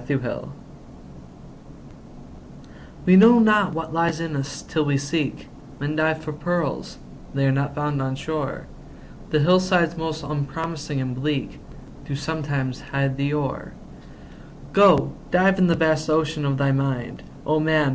HIDDEN 0.00 0.22
GEMS 0.22 0.46
We 3.04 3.16
know 3.16 3.38
not 3.38 3.74
what 3.74 3.92
lies 3.92 4.18
in 4.18 4.34
us, 4.34 4.62
till 4.62 4.86
we 4.86 4.96
seek; 4.96 5.48
Men 5.78 5.94
dive 5.96 6.24
for 6.24 6.32
pearls—they 6.32 7.44
are 7.46 7.52
not 7.52 7.74
found 7.74 8.00
on 8.00 8.14
shore, 8.16 8.66
The 9.28 9.40
hillsides 9.40 9.98
most 9.98 10.22
unpromising 10.24 11.02
and 11.02 11.14
bleak 11.14 11.60
Do 12.06 12.16
sometimes 12.16 12.80
hide 12.80 13.18
the 13.18 13.34
ore. 13.34 13.74
Go, 14.72 15.12
dive 15.30 15.58
in 15.58 15.66
the 15.66 15.74
vast 15.76 16.08
ocean 16.08 16.46
of 16.46 16.56
thy 16.56 16.72
mind, 16.72 17.22
O 17.44 17.60
man! 17.60 17.88